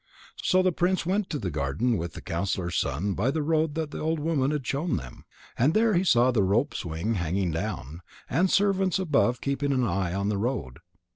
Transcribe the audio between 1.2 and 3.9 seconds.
to the garden with the counsellor's son by the road